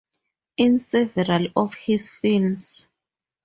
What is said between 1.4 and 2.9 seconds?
of his films.